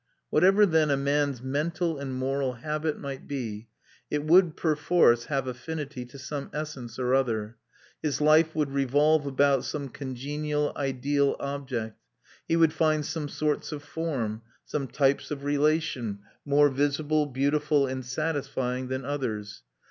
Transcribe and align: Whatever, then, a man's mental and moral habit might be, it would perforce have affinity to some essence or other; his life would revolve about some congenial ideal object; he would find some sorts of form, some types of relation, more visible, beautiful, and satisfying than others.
Whatever, 0.31 0.65
then, 0.65 0.89
a 0.89 0.97
man's 0.97 1.43
mental 1.43 1.99
and 1.99 2.15
moral 2.15 2.53
habit 2.53 2.97
might 2.99 3.27
be, 3.27 3.67
it 4.09 4.23
would 4.23 4.57
perforce 4.57 5.25
have 5.25 5.45
affinity 5.45 6.05
to 6.05 6.17
some 6.17 6.49
essence 6.55 6.97
or 6.97 7.13
other; 7.13 7.55
his 8.01 8.19
life 8.19 8.55
would 8.55 8.71
revolve 8.71 9.27
about 9.27 9.63
some 9.63 9.89
congenial 9.89 10.71
ideal 10.75 11.35
object; 11.39 11.99
he 12.47 12.55
would 12.55 12.73
find 12.73 13.05
some 13.05 13.29
sorts 13.29 13.71
of 13.71 13.83
form, 13.83 14.41
some 14.65 14.87
types 14.87 15.29
of 15.29 15.43
relation, 15.43 16.17
more 16.45 16.69
visible, 16.69 17.27
beautiful, 17.27 17.85
and 17.85 18.03
satisfying 18.03 18.87
than 18.87 19.05
others. 19.05 19.61